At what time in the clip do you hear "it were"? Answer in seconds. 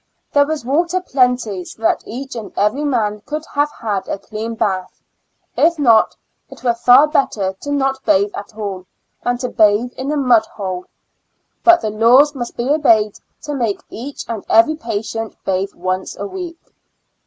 6.49-6.73